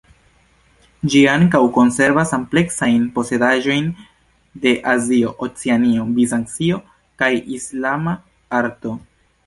Ĝi 1.13 1.19
ankaŭ 1.33 1.61
konservas 1.75 2.33
ampleksajn 2.37 3.05
posedaĵojn 3.19 3.93
de 4.65 4.75
Azio, 4.97 5.37
Oceanio, 5.49 6.11
Bizancio, 6.19 6.85
kaj 7.23 7.33
Islama 7.61 8.21
arto. 8.63 9.01